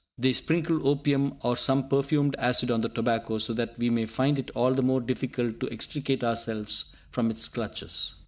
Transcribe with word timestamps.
They 0.17 0.33
sprinkle 0.33 0.87
opium 0.87 1.35
or 1.43 1.55
some 1.55 1.87
perfumed 1.87 2.35
acid 2.39 2.71
on 2.71 2.81
the 2.81 2.89
tobacco, 2.89 3.37
so 3.37 3.53
that 3.53 3.77
we 3.77 3.91
may 3.91 4.07
find 4.07 4.39
it 4.39 4.49
all 4.55 4.73
the 4.73 4.81
more 4.81 4.99
difficult 4.99 5.59
to 5.59 5.71
extricate 5.71 6.23
ourselves 6.23 6.91
from 7.11 7.29
its 7.29 7.47
clutches. 7.47 8.15